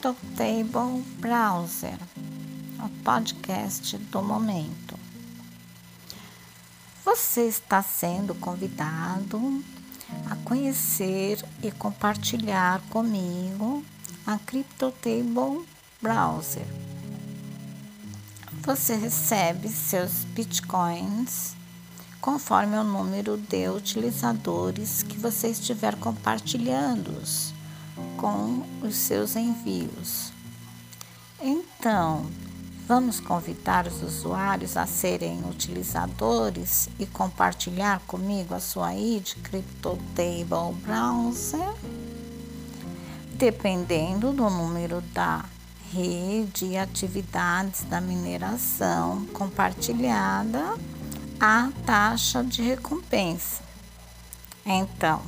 [0.00, 1.98] CryptoTable Browser,
[2.82, 4.98] o podcast do momento.
[7.04, 9.62] Você está sendo convidado
[10.30, 13.84] a conhecer e compartilhar comigo
[14.26, 15.66] a CryptoTable
[16.00, 16.66] Browser.
[18.62, 21.54] Você recebe seus bitcoins
[22.22, 27.20] conforme o número de utilizadores que você estiver compartilhando
[28.20, 30.30] com os seus envios.
[31.40, 32.26] Então,
[32.86, 41.74] vamos convidar os usuários a serem utilizadores e compartilhar comigo a sua ID CryptoTable Browser?
[43.36, 45.46] Dependendo do número da
[45.90, 50.76] rede e atividades da mineração compartilhada,
[51.40, 53.62] a taxa de recompensa.
[54.66, 55.22] Então,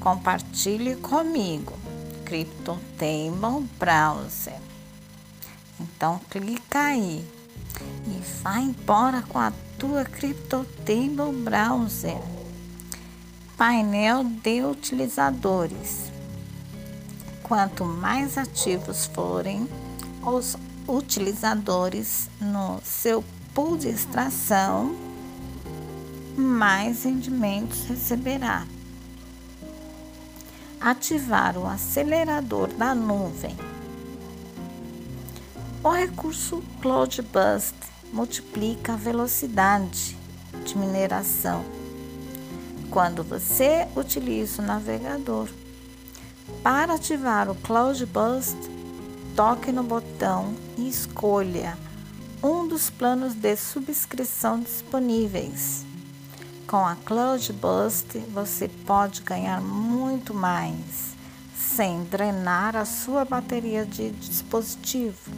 [0.00, 1.93] compartilhe comigo
[2.34, 4.58] CryptoTable Browser.
[5.78, 7.24] Então, clica aí
[8.08, 12.20] e vai embora com a tua CryptoTable Browser.
[13.56, 16.10] Painel de utilizadores.
[17.44, 19.68] Quanto mais ativos forem
[20.20, 20.56] os
[20.88, 23.22] utilizadores no seu
[23.54, 24.96] pool de extração,
[26.36, 28.66] mais rendimentos receberá.
[30.86, 33.56] Ativar o acelerador da nuvem.
[35.82, 37.74] O recurso Cloudburst
[38.12, 40.14] multiplica a velocidade
[40.62, 41.64] de mineração
[42.90, 45.48] quando você utiliza o navegador.
[46.62, 48.58] Para ativar o Cloudburst,
[49.34, 51.78] toque no botão e escolha
[52.42, 55.86] um dos planos de subscrição disponíveis.
[56.66, 61.14] Com a Cloudburst você pode ganhar muito mais
[61.54, 65.30] sem drenar a sua bateria de dispositivo.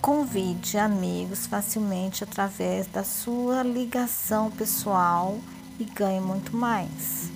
[0.00, 5.36] Convide amigos facilmente através da sua ligação pessoal
[5.80, 7.28] e ganhe muito mais.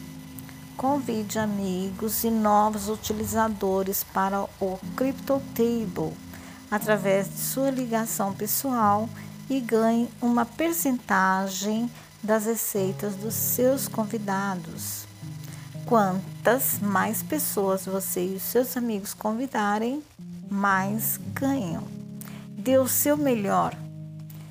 [0.77, 6.17] Convide amigos e novos utilizadores para o CryptoTable
[6.71, 9.09] através de sua ligação pessoal
[9.49, 11.91] e ganhe uma percentagem
[12.23, 15.07] das receitas dos seus convidados.
[15.87, 20.03] Quantas mais pessoas você e os seus amigos convidarem,
[20.49, 21.85] mais ganham.
[22.49, 23.75] Dê o seu melhor.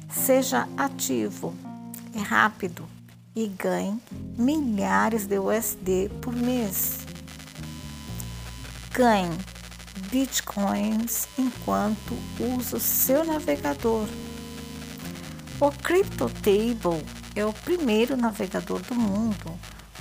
[0.10, 1.54] Seja ativo
[2.14, 2.86] e rápido
[3.36, 4.02] e ganhe
[4.38, 7.00] milhares de USD por mês.
[8.92, 9.38] Ganhe
[10.10, 12.16] bitcoins enquanto
[12.58, 14.08] usa o seu navegador.
[15.62, 17.06] O CryptoTable
[17.36, 19.60] é o primeiro navegador do mundo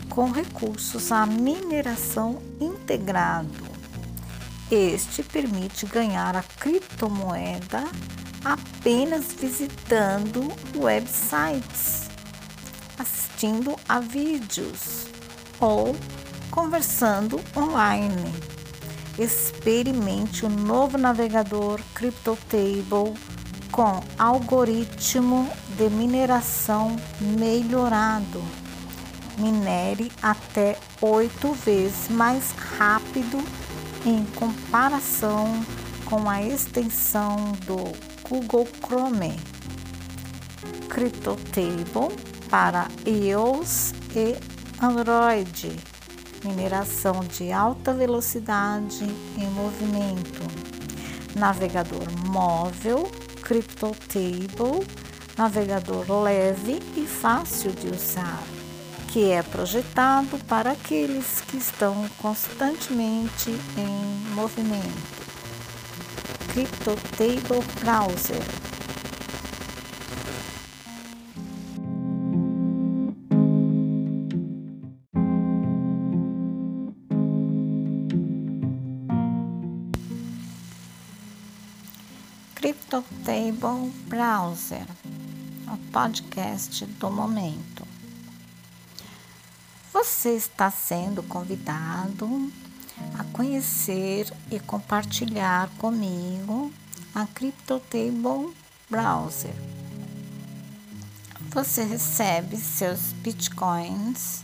[0.09, 3.67] com recursos à mineração integrado.
[4.71, 7.89] Este permite ganhar a criptomoeda
[8.45, 10.47] apenas visitando
[10.77, 12.09] websites,
[12.97, 15.09] assistindo a vídeos
[15.59, 15.97] ou
[16.53, 18.33] conversando online.
[19.19, 23.19] Experimente o novo navegador CryptoTable
[23.79, 28.43] com algoritmo de mineração melhorado.
[29.39, 33.39] Minere até oito vezes mais rápido
[34.05, 35.65] em comparação
[36.07, 37.93] com a extensão do
[38.29, 39.39] Google Chrome.
[40.89, 42.17] CryptoTable
[42.51, 44.35] para iOS e
[44.85, 45.71] Android.
[46.45, 49.05] Mineração de alta velocidade
[49.37, 50.43] em movimento.
[51.37, 53.09] Navegador móvel
[53.49, 54.87] CryptoTable,
[55.39, 58.43] navegador leve e fácil de usar,
[59.11, 63.49] que é projetado para aqueles que estão constantemente
[63.79, 65.19] em movimento.
[66.53, 68.43] CryptoTable Browser
[82.89, 84.87] CryptoTable Browser,
[85.71, 87.87] o podcast do momento.
[89.93, 92.51] Você está sendo convidado
[93.19, 96.73] a conhecer e compartilhar comigo
[97.15, 98.55] a CryptoTable
[98.89, 99.55] Browser.
[101.51, 104.43] Você recebe seus bitcoins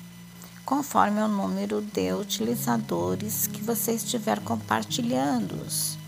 [0.66, 6.03] conforme o número de utilizadores que você estiver compartilhando-os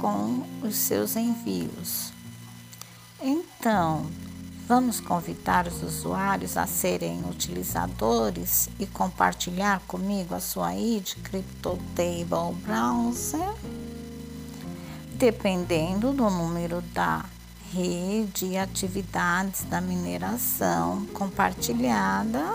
[0.00, 2.12] com os seus envios.
[3.20, 4.06] Então,
[4.70, 13.52] Vamos convidar os usuários a serem utilizadores e compartilhar comigo a sua ID CryptoTable Browser?
[15.14, 17.24] Dependendo do número da
[17.72, 22.54] rede e atividades da mineração compartilhada,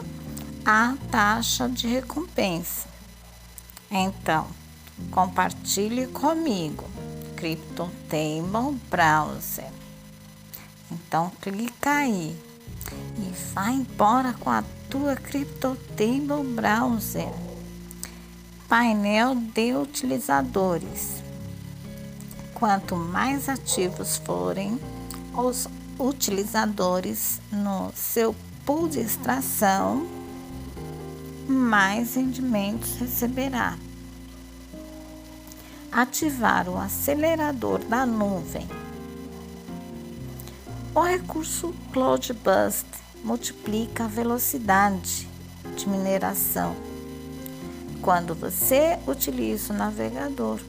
[0.66, 2.88] a taxa de recompensa.
[3.92, 4.48] Então,
[5.12, 6.86] compartilhe comigo
[7.46, 9.70] CryptoTable Browser.
[10.92, 12.36] Então clica aí
[13.20, 17.32] e vai embora com a tua CryptoTable Browser.
[18.68, 21.22] Painel de utilizadores.
[22.56, 24.80] Quanto mais ativos forem
[25.38, 25.68] os
[26.00, 30.08] utilizadores no seu pool de extração,
[31.48, 33.78] mais rendimentos receberá.
[35.98, 38.68] Ativar o acelerador da nuvem
[40.94, 42.86] o recurso Cloudbust
[43.24, 45.26] multiplica a velocidade
[45.78, 46.76] de mineração
[48.02, 50.60] quando você utiliza o navegador.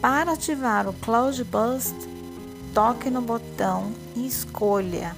[0.00, 1.96] Para ativar o Cloudbust,
[2.72, 5.16] toque no botão e escolha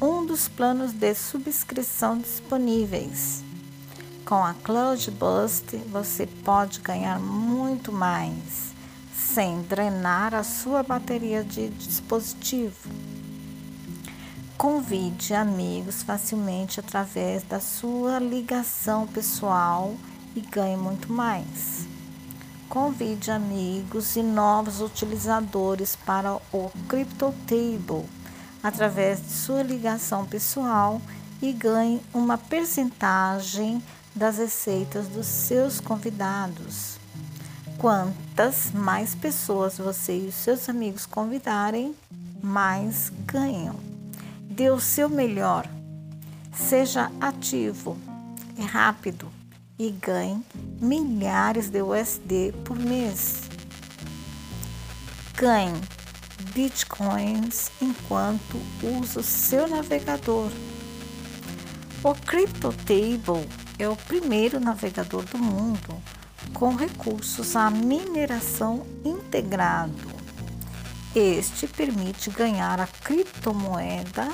[0.00, 3.51] um dos planos de subscrição disponíveis.
[4.24, 8.72] Com a Cloudbust, você pode ganhar muito mais,
[9.12, 12.88] sem drenar a sua bateria de dispositivo.
[14.56, 19.92] Convide amigos facilmente através da sua ligação pessoal
[20.36, 21.84] e ganhe muito mais.
[22.68, 28.08] Convide amigos e novos utilizadores para o CryptoTable
[28.62, 31.02] através de sua ligação pessoal
[31.42, 33.82] e ganhe uma percentagem
[34.14, 36.98] das receitas dos seus convidados.
[37.78, 41.94] Quantas mais pessoas você e os seus amigos convidarem,
[42.42, 43.76] mais ganham.
[44.40, 45.66] Dê o seu melhor.
[46.52, 47.96] Seja ativo
[48.60, 49.28] rápido
[49.78, 50.44] e ganhe
[50.80, 53.42] milhares de USD por mês.
[55.34, 55.80] Ganhe
[56.54, 58.58] bitcoins enquanto
[59.00, 60.50] usa o seu navegador.
[62.04, 63.48] O CryptoTable
[63.78, 66.02] é o primeiro navegador do mundo
[66.52, 70.12] com recursos à mineração integrado.
[71.14, 74.28] Este permite ganhar a criptomoeda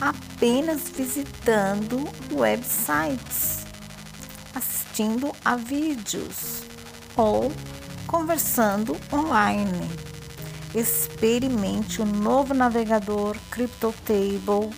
[0.00, 3.64] apenas visitando websites,
[4.54, 6.62] assistindo a vídeos
[7.16, 7.52] ou
[8.06, 9.90] conversando online.
[10.74, 14.70] Experimente o novo navegador CryptoTable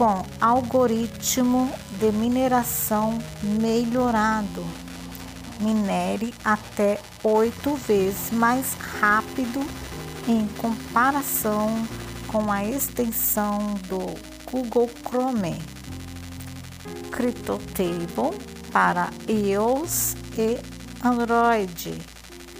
[0.00, 4.64] com algoritmo de mineração melhorado.
[5.60, 9.60] Minere até oito vezes mais rápido
[10.26, 11.86] em comparação
[12.28, 14.14] com a extensão do
[14.50, 15.60] Google Chrome.
[17.10, 18.38] CryptoTable
[18.72, 20.58] para iOS e
[21.06, 21.98] Android,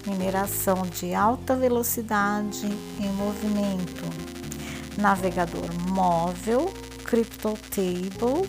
[0.06, 2.66] mineração de alta velocidade
[3.00, 4.04] em movimento,
[4.98, 6.70] navegador móvel
[7.10, 8.48] CryptoTable,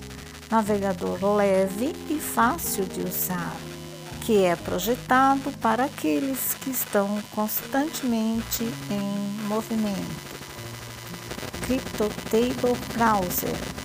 [0.52, 3.56] navegador leve e fácil de usar
[4.22, 10.31] que é projetado para aqueles que estão constantemente em movimento.
[11.66, 13.81] CryptoTable Browser